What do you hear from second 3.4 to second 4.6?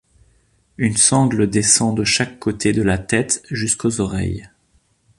jusqu'aux oreilles.